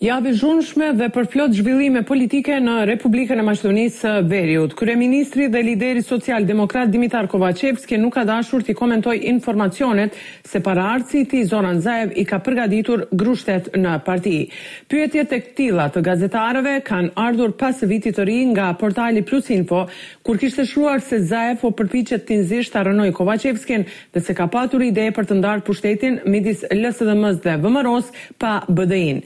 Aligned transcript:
Javë 0.00 0.30
i 0.32 0.36
zhunshme 0.40 0.86
dhe 0.96 1.10
për 1.12 1.26
plot 1.28 1.52
zhvillime 1.52 2.00
politike 2.08 2.54
në 2.64 2.74
Republikën 2.88 3.36
e 3.36 3.42
Maqedonisë 3.44 3.98
së 4.00 4.12
Veriut. 4.30 4.72
Kryeministri 4.78 5.50
dhe 5.52 5.60
lideri 5.60 6.00
social-demokrat 6.06 6.88
Dimitar 6.88 7.26
Kovacevski 7.28 7.98
nuk 8.00 8.14
ka 8.16 8.22
dashur 8.30 8.64
të 8.64 8.72
komentoj 8.78 9.18
informacionet 9.34 10.16
se 10.54 10.62
para 10.64 10.86
arci 10.94 11.20
i 11.20 11.26
tij 11.28 11.44
Zoran 11.50 11.82
Zaev 11.84 12.14
i 12.16 12.24
ka 12.24 12.38
përgatitur 12.46 13.02
grushtet 13.12 13.68
në 13.76 13.98
parti. 14.08 14.34
Pyetjet 14.88 15.36
e 15.36 15.42
tilla 15.60 15.90
të 15.92 16.02
gazetarëve 16.08 16.74
kanë 16.88 17.12
ardhur 17.26 17.52
pas 17.60 17.84
vitit 17.92 18.16
të 18.16 18.24
ri 18.32 18.38
nga 18.54 18.70
portali 18.80 19.20
Plus 19.28 19.52
Info, 19.52 19.84
kur 20.24 20.40
kishte 20.40 20.64
shruar 20.64 21.04
se 21.04 21.20
Zaev 21.28 21.60
u 21.68 21.74
përpiqet 21.76 22.24
të 22.24 22.40
nxjesh 22.40 22.72
ta 22.72 22.88
Kovacevskin 23.20 23.84
dhe 24.14 24.20
se 24.24 24.32
ka 24.34 24.46
patur 24.48 24.80
ide 24.80 25.10
për 25.12 25.28
të 25.28 25.40
ndarë 25.44 25.66
pushtetin 25.68 26.22
midis 26.24 26.64
LSDM-s 26.72 27.44
dhe 27.44 27.58
VMRO-s 27.60 28.08
pa 28.40 28.62
BDI-n. 28.64 29.20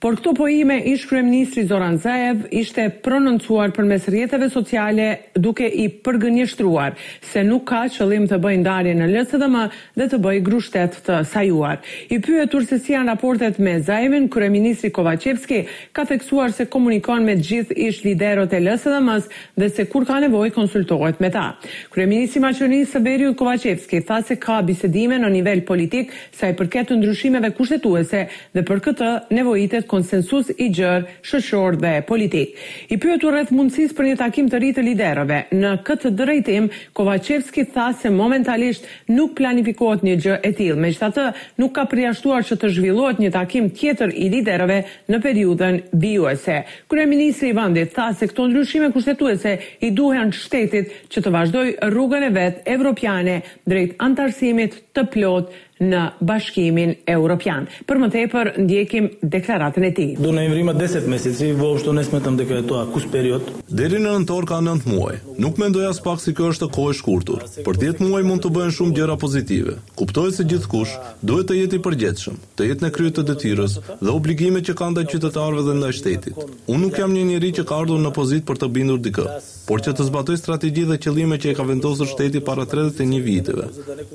Por 0.00 0.14
këto 0.16 0.30
pojime 0.32 0.78
ish 0.88 1.04
kryeministri 1.10 1.66
Zoran 1.68 1.98
Zaev 2.00 2.46
ishte 2.56 2.86
prononcuar 3.04 3.68
për 3.76 3.84
mes 3.84 4.04
rjetëve 4.08 4.46
sociale 4.48 5.08
duke 5.36 5.66
i 5.68 5.90
përgënjështruar 6.06 6.94
se 7.28 7.42
nuk 7.44 7.66
ka 7.68 7.82
qëllim 7.92 8.24
të 8.30 8.38
bëjnë 8.40 8.64
darje 8.64 8.94
në 8.96 9.08
lësë 9.10 9.40
dhe 9.42 9.48
më 9.52 9.64
dhe 10.00 10.06
të 10.12 10.18
bëjnë 10.24 10.44
grushtet 10.46 10.96
të 11.04 11.18
sajuar. 11.32 11.82
I 12.16 12.16
pyë 12.24 12.46
e 12.46 12.62
se 12.70 12.78
si 12.78 12.94
janë 12.94 13.10
raportet 13.12 13.58
me 13.60 13.74
Zaevin, 13.82 14.30
kryeministri 14.32 14.88
Kovacevski 14.90 15.58
ka 15.92 16.06
theksuar 16.08 16.54
se 16.56 16.64
komunikon 16.64 17.24
me 17.28 17.36
gjithë 17.36 17.76
ish 17.76 18.00
liderot 18.08 18.52
e 18.56 18.60
lësë 18.70 18.94
dhe 18.94 19.02
mës 19.04 19.28
dhe 19.60 19.68
se 19.68 19.84
kur 19.84 20.06
ka 20.08 20.16
nevoj 20.24 20.48
konsultohet 20.56 21.20
me 21.20 21.28
ta. 21.36 21.44
Kryeministri 21.92 22.40
Maqonis 22.40 22.94
Sëveriu 22.96 23.34
Kovacevski 23.36 24.00
tha 24.08 24.22
se 24.24 24.40
ka 24.40 24.62
bisedime 24.62 25.18
në 25.20 25.28
nivel 25.36 25.60
politik 25.68 26.16
sa 26.40 26.48
i 26.48 26.56
përket 26.56 26.88
të 26.88 27.00
ndryshimeve 27.02 27.52
kushtetuese 27.60 28.24
dhe 28.56 28.64
për 28.64 28.84
këtë 28.88 29.12
nevojitet 29.36 29.88
konsensus 29.90 30.50
i 30.64 30.68
gjërë, 30.76 31.06
shoqëror 31.26 31.76
dhe 31.82 31.92
politik. 32.06 32.54
I 32.92 32.98
pyetur 33.02 33.34
rreth 33.34 33.50
mundësisë 33.56 33.96
për 33.98 34.08
një 34.10 34.16
takim 34.20 34.48
të 34.50 34.60
ri 34.62 34.70
të 34.76 34.84
liderëve, 34.86 35.40
në 35.60 35.72
këtë 35.86 36.12
drejtim 36.20 36.68
Kovacevski 36.96 37.66
tha 37.74 37.90
se 38.00 38.10
momentalisht 38.14 38.86
nuk 39.14 39.34
planifikohet 39.40 40.04
një 40.06 40.16
gjë 40.24 40.38
e 40.46 40.52
tillë, 40.60 40.78
megjithatë 40.84 41.26
nuk 41.60 41.74
ka 41.78 41.84
përjashtuar 41.90 42.46
që 42.50 42.58
të 42.62 42.72
zhvillohet 42.76 43.22
një 43.24 43.32
takim 43.36 43.68
tjetër 43.80 44.14
i 44.22 44.28
liderëve 44.36 44.80
në 45.10 45.20
periudhën 45.24 45.80
vijuese. 46.02 46.60
Kryeministri 46.90 47.50
i 47.52 47.56
vendit 47.58 47.92
tha 47.96 48.10
se 48.18 48.28
këto 48.30 48.46
ndryshime 48.50 48.92
kushtetuese 48.94 49.56
i 49.80 49.90
duhen 49.96 50.32
shtetit 50.34 50.94
që 51.12 51.24
të 51.26 51.34
vazhdojë 51.38 51.76
rrugën 51.90 52.26
e 52.28 52.32
vet 52.38 52.62
evropiane 52.76 53.40
drejt 53.66 53.96
antarësimit 54.06 54.80
të 54.94 55.08
plotë 55.14 55.68
në 55.80 56.00
bashkimin 56.28 56.94
Evropian. 57.08 57.66
Për 57.88 58.00
më 58.02 58.08
tepër 58.14 58.50
ndjekim 58.60 59.06
deklaratën 59.32 59.84
e 59.88 59.92
tij. 59.96 60.10
Do 60.20 60.32
na 60.36 60.42
imrimë 60.44 60.74
10 60.76 61.06
mesit, 61.08 61.34
si 61.38 61.50
vo 61.56 61.70
shto 61.80 61.94
nesme 61.96 62.20
të 62.20 62.34
deklaratoa 62.42 62.84
kus 62.92 63.06
period. 63.12 63.48
Deri 63.70 63.98
në 64.02 64.12
nëntor 64.18 64.44
ka 64.50 64.58
9 64.64 64.84
muaj. 64.90 65.16
Nuk 65.40 65.58
mendoj 65.62 65.86
as 65.88 66.02
pak 66.04 66.20
si 66.20 66.34
kjo 66.36 66.50
është 66.52 66.68
kohë 66.76 66.92
e 66.92 66.98
shkurtur. 67.00 67.46
Për 67.64 67.80
10 67.80 68.10
muaj 68.10 68.24
mund 68.28 68.44
të 68.44 68.52
bëhen 68.56 68.74
shumë 68.76 68.96
gjëra 68.98 69.16
pozitive. 69.22 69.78
Kuptohet 69.96 70.36
se 70.36 70.44
gjithkush 70.44 70.96
duhet 71.22 71.48
të 71.48 71.56
jetë 71.62 71.80
i 71.80 71.82
përgjithshëm, 71.88 72.36
të 72.60 72.68
jetë 72.68 72.86
në 72.86 72.92
krye 72.94 73.14
të 73.16 73.24
detyrës 73.32 73.78
dhe 74.00 74.12
obligimeve 74.14 74.64
që 74.68 74.76
kanë 74.78 74.94
ndaj 74.98 75.08
qytetarëve 75.14 75.64
dhe 75.68 75.78
ndaj 75.80 75.96
shtetit. 75.96 76.44
Unë 76.68 76.82
nuk 76.84 77.00
jam 77.00 77.14
një 77.16 77.24
njeri 77.32 77.52
që 77.56 77.64
ka 77.68 77.80
ardhur 77.82 78.00
në 78.04 78.12
pozitë 78.16 78.46
për 78.50 78.60
të 78.62 78.70
bindur 78.76 79.00
dikë, 79.04 79.26
por 79.68 79.80
që 79.84 79.94
të 79.96 80.06
zbatoj 80.10 80.36
strategji 80.40 80.84
dhe 80.90 81.00
qëllime 81.02 81.38
që 81.42 81.52
e 81.52 81.56
ka 81.58 81.64
vendosur 81.68 82.08
shteti 82.10 82.40
para 82.44 82.66
31 82.68 83.20
viteve. 83.24 83.68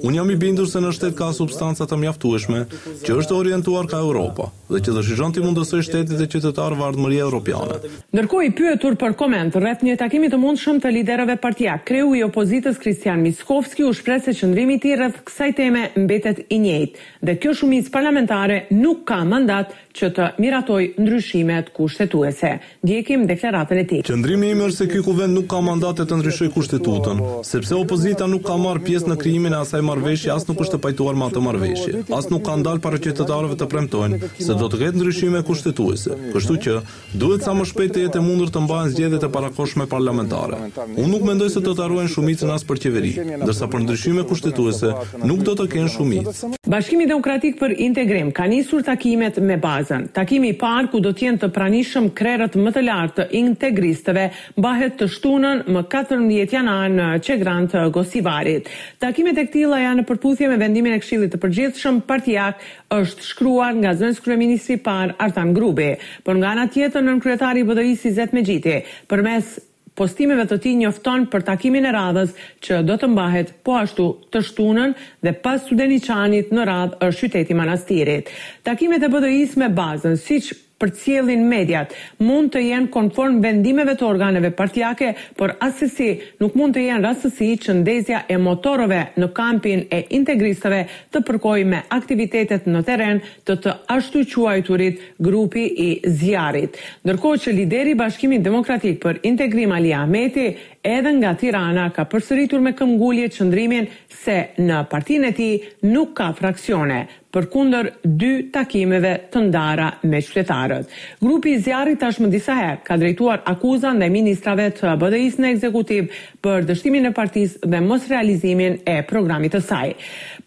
Unë 0.05 0.19
jam 0.19 0.33
i 0.33 0.37
bindur 0.45 0.67
se 0.69 0.81
në 0.83 0.91
shtet 0.97 1.17
ka 1.17 1.31
subs 1.33 1.54
substanca 1.55 1.87
të 1.91 1.99
mjaftueshme 2.03 2.61
që 3.05 3.15
është 3.21 3.37
orientuar 3.39 3.87
ka 3.91 4.01
Europa 4.07 4.49
dhe 4.69 4.81
që 4.81 4.95
dëshiron 4.97 5.33
të 5.35 5.43
mundësoj 5.45 5.83
shtetit 5.85 6.15
dhe 6.19 6.25
qytetarë 6.31 6.75
e 7.15 7.19
europiane. 7.21 7.77
Nërko 8.17 8.41
i 8.45 8.51
pyetur 8.51 8.95
për 8.97 9.13
koment, 9.15 9.55
rreth 9.55 9.83
një 9.85 9.97
takimit 9.97 10.31
të 10.33 10.39
mund 10.41 10.57
shumë 10.57 10.81
të 10.83 10.89
liderëve 10.97 11.35
partia, 11.37 11.77
kreu 11.85 12.15
i 12.15 12.23
opozitës 12.25 12.77
Kristian 12.81 13.21
Miskovski 13.21 13.83
u 13.83 13.93
shprese 13.93 14.33
qëndrimi 14.33 14.79
i 14.85 14.95
rreth 14.97 15.21
kësaj 15.27 15.51
teme 15.57 15.85
mbetet 15.97 16.45
i 16.49 16.59
njejt 16.59 16.97
dhe 17.21 17.35
kjo 17.39 17.53
shumis 17.61 17.89
parlamentare 17.91 18.65
nuk 18.71 19.05
ka 19.07 19.19
mandat 19.23 19.73
që 19.95 20.09
të 20.11 20.23
miratoj 20.43 20.81
ndryshimet 20.99 21.69
kushtetuese. 21.75 22.55
Ndjekim 22.83 23.21
deklaratën 23.29 23.79
e 23.79 23.85
ti. 23.87 23.99
Qëndrimi 24.09 24.49
imë 24.51 24.65
është 24.67 24.75
se 24.81 24.87
kjo 24.91 25.05
kuvend 25.05 25.37
nuk 25.37 25.45
ka 25.53 25.61
mandat 25.63 26.01
të 26.03 26.17
ndryshoj 26.19 26.49
kushtetutën, 26.55 27.21
sepse 27.47 27.77
opozita 27.79 28.27
nuk 28.27 28.43
ka 28.47 28.57
marë 28.59 28.83
pjesë 28.89 29.13
në 29.13 29.17
krijimin 29.21 29.55
e 29.55 29.61
asaj 29.61 29.85
marveshje, 29.87 30.33
as 30.35 30.43
nuk 30.49 30.59
është 30.65 30.75
të 30.75 30.81
pajtuar 30.83 31.15
ma 31.19 31.29
të 31.31 31.45
marveshje, 31.47 32.03
as 32.17 32.27
nuk 32.33 32.43
ka 32.43 32.57
ndalë 32.59 32.83
para 32.83 32.99
qytetarëve 33.05 33.55
të 33.61 33.69
premtojnë, 33.71 34.19
se 34.35 34.54
do 34.59 34.67
të 34.69 34.77
ketë 34.81 34.99
ndryshime 34.99 35.41
kushtetuese. 35.47 36.15
Kështu 36.33 36.57
që 36.65 36.75
duhet 37.21 37.43
sa 37.45 37.53
më 37.55 37.65
shpejt 37.69 37.93
të 37.95 38.03
jetë 38.05 38.21
mundur 38.25 38.51
të 38.53 38.61
mbahen 38.65 38.91
zgjedhjet 38.93 39.25
e 39.27 39.31
parakoshme 39.35 39.87
parlamentare. 39.91 40.59
Unë 40.95 41.09
nuk 41.11 41.25
mendoj 41.27 41.49
se 41.55 41.63
do 41.65 41.73
të 41.75 41.85
harrojnë 41.85 42.11
shumicën 42.15 42.53
as 42.55 42.65
për 42.69 42.81
qeveri, 42.85 43.13
ndërsa 43.43 43.69
për 43.73 43.85
ndryshime 43.85 44.23
kushtetuese 44.29 44.93
nuk 45.23 45.43
do 45.47 45.57
të 45.61 45.69
kenë 45.75 45.93
shumicë. 45.95 46.35
Bashkimi 46.65 47.05
Demokratik 47.05 47.59
për 47.59 47.75
Integrim 47.77 48.31
ka 48.33 48.47
nisur 48.49 48.81
takimet 48.85 49.35
me 49.37 49.53
bazën. 49.61 50.07
Takimi 50.15 50.47
i 50.49 50.53
parë 50.57 50.87
ku 50.89 50.97
do 51.05 51.11
të 51.13 51.27
jenë 51.27 51.37
të 51.43 51.49
pranishëm 51.53 52.07
krerët 52.17 52.55
më 52.57 52.71
të 52.73 52.81
lartë 52.87 53.17
të 53.19 53.25
integristëve 53.37 54.23
mbahet 54.57 54.95
të 54.97 55.07
shtunën 55.13 55.61
më 55.75 55.83
14 55.93 56.49
janar 56.57 56.87
në 56.95 57.09
Qegran 57.27 57.69
të 57.69 57.83
Gosivarit. 57.93 58.71
Takimet 59.03 59.37
e 59.37 59.45
këtilla 59.45 59.83
janë 59.83 60.01
në 60.01 60.07
përputhje 60.09 60.49
me 60.49 60.57
vendimin 60.63 60.97
e 60.97 61.03
Këshillit 61.03 61.35
të 61.35 61.41
Përgjithshëm 61.45 62.01
Partiak, 62.09 62.57
është 62.97 63.27
shkruar 63.29 63.75
nga 63.77 63.93
zënës 64.01 64.23
kryeministri 64.25 64.79
par 64.89 65.13
Artan 65.21 65.53
Grubi, 65.53 65.91
por 66.25 66.41
nga 66.41 66.55
ana 66.57 66.65
tjetër 66.73 67.05
nën 67.05 67.21
kryetari 67.21 67.61
i 67.61 67.69
BDI-s 67.69 68.09
Zet 68.17 68.33
Megjiti, 68.33 68.79
përmes 69.05 69.59
postimeve 69.95 70.43
të 70.49 70.57
tij 70.63 70.75
njofton 70.81 71.25
për 71.31 71.45
takimin 71.51 71.85
e 71.87 71.93
radhës 71.95 72.33
që 72.67 72.81
do 72.89 72.97
të 73.01 73.09
mbahet 73.13 73.53
po 73.65 73.77
ashtu 73.79 74.09
të 74.33 74.41
shtunën 74.49 74.93
dhe 75.27 75.33
pas 75.45 75.63
Sudeniçanit 75.69 76.51
në 76.57 76.67
radhë 76.71 76.99
është 77.09 77.23
qyteti 77.31 77.57
Manastirit. 77.61 78.29
Takimet 78.67 79.07
e 79.07 79.11
BDI-s 79.15 79.57
me 79.61 79.71
bazën 79.79 80.17
siç 80.27 80.51
për 80.79 80.91
cilin 80.99 81.43
mediat 81.47 81.93
mund 82.19 82.49
të 82.51 82.61
jenë 82.69 82.89
konform 82.91 83.37
vendimeve 83.43 83.93
të 83.99 84.05
organeve 84.07 84.49
partijake, 84.57 85.13
por 85.39 85.53
asësi 85.63 86.07
nuk 86.43 86.55
mund 86.59 86.75
të 86.75 86.83
jenë 86.89 87.05
rastësi 87.05 87.49
që 87.65 87.75
ndezja 87.79 88.23
e 88.29 88.37
motorove 88.43 89.01
në 89.15 89.29
kampin 89.37 89.85
e 89.95 90.01
integristëve 90.17 90.81
të 91.15 91.23
përkoj 91.29 91.57
me 91.71 91.81
aktivitetet 91.97 92.67
në 92.67 92.83
teren 92.89 93.21
të 93.47 93.57
të 93.65 93.77
ashtu 93.95 94.23
quajturit 94.35 94.99
grupi 95.19 95.65
i 95.85 95.89
zjarit. 96.19 96.77
Ndërko 97.05 97.29
që 97.45 97.53
lideri 97.55 97.95
Bashkimit 97.99 98.43
Demokratik 98.45 98.99
për 99.03 99.19
Integrim 99.27 99.71
Aliameti 99.75 100.47
edhe 100.85 101.11
nga 101.19 101.31
Tirana 101.39 101.87
ka 101.95 102.03
përsëritur 102.11 102.59
me 102.61 102.75
këmgullje 102.77 103.31
qëndrimin 103.37 103.87
se 104.23 104.37
në 104.59 104.83
partinë 104.91 105.31
e 105.31 105.35
ti 105.39 105.49
nuk 105.91 106.13
ka 106.19 106.31
fraksione 106.37 106.99
për 107.35 107.47
kunder 107.51 107.89
dy 108.05 108.29
takimeve 108.55 109.11
të 109.33 109.41
ndara 109.49 109.89
me 110.07 110.21
qëtetarët. 110.23 110.85
Grupi 111.19 111.57
i 111.57 111.73
i 111.91 111.97
tashmë 111.99 112.29
disa 112.31 112.55
herë 112.55 112.77
ka 112.87 112.95
drejtuar 113.01 113.41
akuzan 113.51 113.99
dhe 113.99 114.09
ministrave 114.13 114.69
të 114.77 114.93
bëdëjis 115.01 115.35
në 115.43 115.51
ekzekutiv 115.55 116.07
për 116.43 116.63
dështimin 116.69 117.09
e 117.11 117.11
partis 117.17 117.57
dhe 117.65 117.81
mos 117.83 118.07
realizimin 118.11 118.79
e 118.87 119.01
programit 119.09 119.51
të 119.55 119.61
saj. 119.67 119.89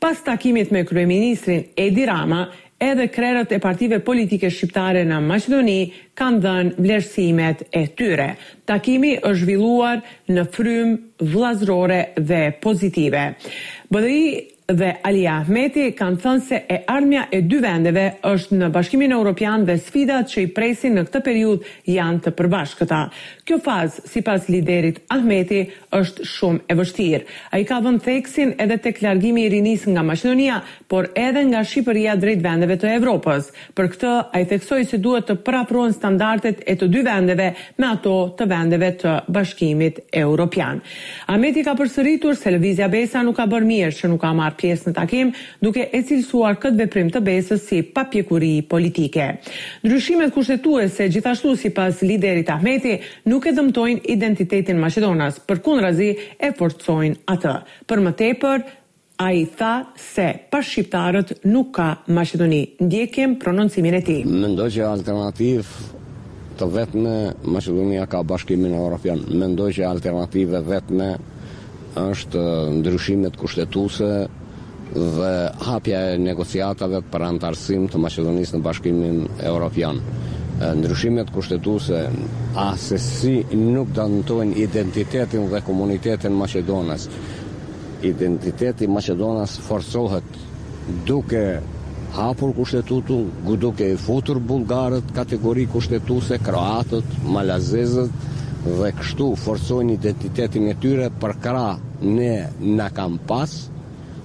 Pas 0.00 0.24
takimit 0.24 0.70
me 0.72 0.86
kryeministrin 0.88 1.66
Edi 1.76 2.06
Rama, 2.08 2.46
edhe 2.80 3.08
krerët 3.12 3.50
e 3.52 3.58
partive 3.60 3.98
politike 4.06 4.48
shqiptare 4.54 5.04
në 5.08 5.20
Maqedoni 5.26 5.78
kanë 6.18 6.42
dhenë 6.44 6.76
vlerësimet 6.78 7.66
e 7.74 7.84
tyre. 7.98 8.30
Takimi 8.70 9.16
është 9.18 9.42
zhvilluar 9.44 10.00
në 10.30 10.46
frymë 10.54 11.32
vlazrore 11.34 12.00
dhe 12.30 12.44
pozitive. 12.62 13.28
Bëdëi 13.92 14.22
dhe 14.68 14.90
Ali 15.00 15.22
Ahmeti 15.26 15.94
kanë 15.96 16.18
thënë 16.20 16.42
se 16.44 16.56
e 16.68 16.76
armja 16.92 17.22
e 17.32 17.38
dy 17.40 17.56
vendeve 17.64 18.02
është 18.28 18.56
në 18.60 18.66
bashkimin 18.74 19.14
e 19.14 19.14
Europian 19.16 19.62
dhe 19.64 19.78
sfidat 19.80 20.28
që 20.28 20.42
i 20.42 20.50
presin 20.58 20.98
në 20.98 21.06
këtë 21.06 21.22
periud 21.24 21.62
janë 21.88 22.18
të 22.26 22.32
përbashkëta. 22.36 22.98
Kjo 23.48 23.56
fazë, 23.64 24.02
si 24.12 24.20
pas 24.26 24.50
liderit 24.52 24.98
Ahmeti, 25.14 25.62
është 25.96 26.26
shumë 26.28 26.66
e 26.68 26.76
vështirë. 26.76 27.20
A 27.56 27.60
i 27.62 27.64
ka 27.64 27.78
dhënë 27.80 28.02
theksin 28.04 28.52
edhe 28.60 28.76
të 28.84 28.92
klargimi 28.98 29.46
i 29.46 29.52
rinis 29.54 29.86
nga 29.88 30.02
Maqedonia, 30.04 30.58
por 30.84 31.08
edhe 31.16 31.46
nga 31.48 31.62
Shqipëria 31.64 32.18
drejt 32.20 32.44
vendeve 32.44 32.76
të 32.82 32.92
Evropës. 32.98 33.48
Për 33.72 33.88
këtë, 33.96 34.12
a 34.28 34.44
i 34.44 34.84
se 34.92 35.00
duhet 35.00 35.30
të 35.30 35.38
prapruen 35.48 35.96
standartet 35.96 36.60
e 36.68 36.76
të 36.76 36.90
dy 36.92 37.06
vendeve 37.08 37.48
me 37.78 37.86
ato 37.94 38.18
të 38.36 38.50
vendeve 38.52 38.92
të 39.00 39.16
bashkimit 39.32 40.04
e 40.12 40.20
Europian. 40.28 40.82
Ahmeti 41.26 41.64
ka 41.64 41.72
përsëritur 41.80 42.36
se 42.36 42.52
Lëvizja 42.52 42.90
Besa 42.92 43.22
nuk 43.24 43.36
ka 43.40 43.48
bërë 43.48 43.70
mirë 43.72 43.96
që 44.02 44.12
nuk 44.12 44.20
ka 44.20 44.36
marrë 44.36 44.56
pjesë 44.58 44.90
në 44.90 44.94
takim, 44.96 45.30
duke 45.62 45.86
e 45.94 46.00
cilësuar 46.06 46.58
këtë 46.60 46.82
veprim 46.82 47.12
të 47.14 47.22
besës 47.24 47.62
si 47.70 47.80
papjekuri 47.94 48.56
politike. 48.70 49.28
Ndryshimet 49.86 50.34
kushtetuese 50.34 51.06
gjithashtu 51.14 51.54
si 51.58 51.70
pas 51.74 52.02
liderit 52.02 52.50
Ahmeti 52.54 52.98
nuk 53.30 53.46
e 53.50 53.54
dëmtojnë 53.56 54.02
identitetin 54.14 54.80
Macedonas, 54.82 55.40
për 55.48 55.62
kun 55.64 55.80
razi 55.84 56.10
e 56.14 56.50
forcojnë 56.58 57.22
atë. 57.34 57.54
Për 57.88 58.04
më 58.08 58.16
tepër, 58.22 58.66
a 59.18 59.32
i 59.34 59.46
tha 59.58 59.72
se 59.98 60.26
për 60.52 60.62
shqiptarët 60.70 61.32
nuk 61.50 61.72
ka 61.74 61.88
Macedoni. 62.14 62.62
Ndjekim 62.82 63.36
prononcimin 63.42 63.96
e 63.98 64.02
ti. 64.06 64.20
Mendoj 64.26 64.68
që 64.76 64.84
alternativ 64.86 65.72
të 66.58 66.68
vetme 66.74 67.16
Macedonia 67.54 68.06
ka 68.10 68.20
bashkimin 68.26 68.72
e 68.74 68.78
Europian. 68.78 69.20
Mendoj 69.38 69.72
që 69.78 69.90
e 70.44 70.62
vetme 70.70 71.08
është 71.98 72.42
ndryshimet 72.78 73.34
kushtetuse 73.40 74.08
dhe 74.94 75.34
hapja 75.60 76.00
e 76.12 76.16
negociatave 76.22 77.00
për 77.12 77.24
antarësim 77.28 77.86
të 77.92 78.00
Macedonisë 78.02 78.56
në 78.56 78.62
bashkimin 78.64 79.18
Europian. 79.50 79.98
Ndryshimet 80.58 81.28
kushtetuse, 81.34 81.98
a 82.58 82.68
se 82.80 82.96
si 82.98 83.34
nuk 83.54 83.92
dantojnë 83.94 84.56
identitetin 84.64 85.44
dhe 85.52 85.60
komunitetin 85.66 86.34
Macedonës. 86.38 87.06
Identiteti 88.08 88.88
Macedonës 88.90 89.58
forsohet 89.68 90.40
duke 91.06 91.44
hapur 92.16 92.56
kushtetutu, 92.56 93.20
duke 93.60 93.92
i 93.92 93.96
futur 94.00 94.40
bulgarët, 94.40 95.12
kategori 95.14 95.66
kushtetuse, 95.76 96.38
kroatët, 96.42 97.18
malazezët, 97.28 98.10
dhe 98.68 98.90
kështu 98.98 99.34
forsojnë 99.44 99.94
identitetin 100.00 100.70
e 100.72 100.76
tyre 100.82 101.12
për 101.22 101.38
kra 101.44 101.66
ne 102.02 102.32
në 102.58 102.88
kam 102.96 103.20
pasë, 103.30 103.76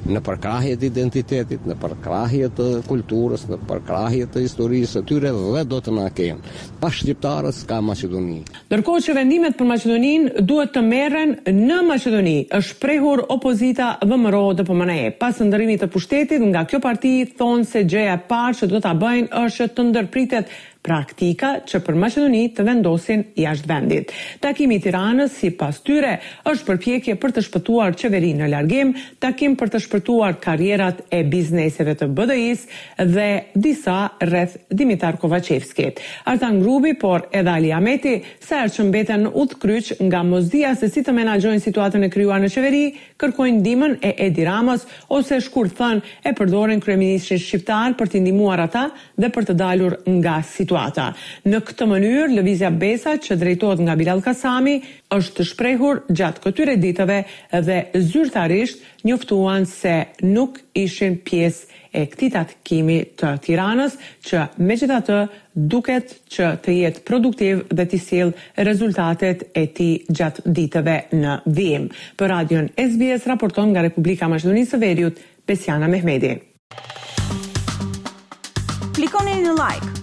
në 0.10 0.20
përkrahje 0.26 0.78
të 0.80 0.88
identitetit, 0.90 1.66
në 1.68 1.76
përkrahje 1.80 2.50
të 2.58 2.66
kulturës, 2.88 3.46
në 3.50 3.60
përkrahje 3.70 4.28
të 4.34 4.44
historisë, 4.44 5.04
tyre 5.10 5.32
dhe 5.36 5.64
do 5.70 5.80
të 5.84 5.94
na 5.96 6.08
kenë. 6.16 6.54
Pa 6.82 6.90
shqiptarës 6.92 7.62
ka 7.70 7.80
Maqedoni. 7.84 8.42
Ndërkohë 8.70 9.04
që 9.08 9.16
vendimet 9.18 9.56
për 9.60 9.70
Maqedoninë 9.72 10.44
duhet 10.50 10.74
të 10.76 10.84
merren 10.88 11.36
në 11.48 11.80
Maqedoni, 11.90 12.36
është 12.60 12.80
prehur 12.84 13.24
opozita 13.38 13.94
VMRO 14.06 14.44
DPMNE. 14.62 15.10
Po 15.16 15.22
Pas 15.24 15.38
ndërimit 15.40 15.80
të 15.82 15.88
pushtetit 15.88 16.44
nga 16.52 16.66
kjo 16.68 16.82
parti 16.84 17.12
thonë 17.40 17.64
se 17.66 17.86
gjëja 17.88 18.18
e 18.20 18.24
parë 18.28 18.58
që 18.60 18.68
do 18.70 18.82
ta 18.84 18.92
bëjnë 19.00 19.30
është 19.48 19.70
të 19.78 19.86
ndërpritet 19.90 20.52
praktika 20.84 21.50
që 21.70 21.80
për 21.86 21.98
Maqedoni 22.02 22.42
të 22.58 22.64
vendosin 22.68 23.22
jashtë 23.40 23.70
vendit. 23.70 24.10
Takimi 24.44 24.76
i 24.80 24.84
Tiranës 24.84 25.32
si 25.40 25.50
pas 25.56 25.78
tyre 25.86 26.18
është 26.50 26.66
përpjekje 26.68 27.16
për 27.22 27.32
të 27.38 27.44
shpëtuar 27.48 27.96
qeverinë 28.00 28.42
në 28.44 28.50
largim, 28.52 28.92
takim 29.24 29.56
për 29.60 29.72
të 29.76 29.82
shpëtuar 29.86 30.36
karrierat 30.44 31.00
e 31.16 31.22
bizneseve 31.32 31.96
të 32.02 32.10
BDI-s 32.18 32.66
dhe 33.14 33.30
disa 33.64 33.96
rreth 34.28 34.58
Dimitar 34.74 35.16
Kovacevski. 35.24 35.88
Arta 36.30 36.50
Grubi, 36.58 36.94
por 37.00 37.30
edhe 37.32 37.50
Ali 37.54 37.72
Ameti, 37.78 38.18
sa 38.44 38.62
herë 38.66 38.76
që 38.76 38.88
mbeten 38.90 39.26
udhë 39.32 39.60
kryq 39.64 39.94
nga 40.10 40.24
mozdia 40.28 40.74
se 40.80 40.92
si 40.92 41.06
të 41.06 41.16
menagjojnë 41.16 41.64
situatën 41.64 42.08
e 42.08 42.12
kryuar 42.14 42.44
në 42.44 42.52
qeveri, 42.58 42.84
kërkojnë 43.24 43.64
dimën 43.66 43.96
e 44.04 44.14
Edi 44.28 44.44
Ramës 44.48 44.84
ose 45.16 45.40
shkurë 45.48 45.76
thënë 45.80 46.20
e 46.28 46.36
përdorin 46.42 46.84
kreminisht 46.84 47.32
shqiptar 47.40 47.96
për 48.02 48.12
të 48.14 48.24
ndihmuar 48.26 48.66
ata 48.68 48.90
dhe 49.18 49.30
për 49.32 49.48
të 49.50 49.58
dalur 49.60 49.98
nga 50.20 50.42
situata. 50.74 51.14
Në 51.46 51.60
këtë 51.68 51.86
mënyrë, 51.88 52.36
Lëvizja 52.36 52.70
Besa, 52.74 53.14
që 53.22 53.38
drejtohet 53.40 53.80
nga 53.86 53.96
Bilal 54.00 54.22
Kasami, 54.26 54.78
është 55.10 55.40
të 55.40 55.46
shprehur 55.46 56.00
gjatë 56.10 56.44
këtyre 56.48 56.78
ditëve 56.82 57.18
dhe 57.64 57.78
zyrtarisht 58.02 58.82
njoftuan 59.06 59.66
se 59.70 60.00
nuk 60.26 60.58
ishin 60.80 61.20
pjesë 61.28 61.72
e 61.94 62.08
këtij 62.10 62.32
takimi 62.34 62.96
të 63.20 63.34
Tiranës, 63.46 63.98
që 64.26 64.48
megjithatë 64.66 65.18
duket 65.70 66.16
që 66.34 66.48
të 66.66 66.76
jetë 66.82 67.04
produktiv 67.06 67.62
dhe 67.70 67.86
të 67.92 68.00
sjell 68.02 68.32
rezultatet 68.66 69.46
e 69.54 69.68
tij 69.78 70.00
gjatë 70.10 70.42
ditëve 70.58 70.98
në 71.22 71.36
vijim. 71.54 71.86
Për 72.18 72.28
Radion 72.34 72.70
SBS 72.82 73.28
raporton 73.30 73.70
nga 73.76 73.86
Republika 73.86 74.26
e 74.26 74.34
Maqedonisë 74.34 74.74
së 74.74 74.82
Veriut, 74.82 75.20
Pesiana 75.46 75.88
Mehmeti. 75.92 76.34
Klikoni 78.94 79.42
në 79.44 79.54
like 79.58 80.03